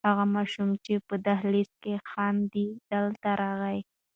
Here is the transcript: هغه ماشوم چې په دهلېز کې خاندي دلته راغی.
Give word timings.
هغه 0.09 0.25
ماشوم 0.35 0.69
چې 0.85 0.93
په 1.07 1.15
دهلېز 1.25 1.71
کې 1.83 1.93
خاندي 2.09 2.67
دلته 2.91 3.29
راغی. 3.41 3.79